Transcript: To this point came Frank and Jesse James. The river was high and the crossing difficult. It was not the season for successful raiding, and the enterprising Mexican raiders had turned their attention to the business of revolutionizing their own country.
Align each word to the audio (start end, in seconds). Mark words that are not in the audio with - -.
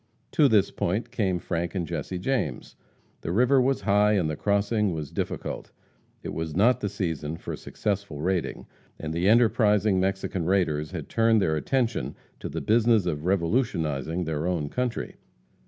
To 0.31 0.47
this 0.47 0.71
point 0.71 1.11
came 1.11 1.37
Frank 1.37 1.75
and 1.75 1.85
Jesse 1.85 2.17
James. 2.17 2.75
The 3.21 3.31
river 3.31 3.61
was 3.61 3.81
high 3.81 4.13
and 4.13 4.27
the 4.27 4.35
crossing 4.35 4.99
difficult. 5.13 5.71
It 6.23 6.33
was 6.33 6.55
not 6.55 6.79
the 6.79 6.89
season 6.89 7.37
for 7.37 7.55
successful 7.55 8.19
raiding, 8.19 8.65
and 8.97 9.13
the 9.13 9.29
enterprising 9.29 9.99
Mexican 9.99 10.45
raiders 10.45 10.89
had 10.89 11.07
turned 11.07 11.39
their 11.39 11.55
attention 11.55 12.15
to 12.39 12.49
the 12.49 12.61
business 12.61 13.05
of 13.05 13.25
revolutionizing 13.25 14.23
their 14.23 14.47
own 14.47 14.69
country. 14.69 15.17